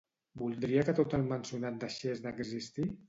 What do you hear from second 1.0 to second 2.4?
tot el mencionat deixés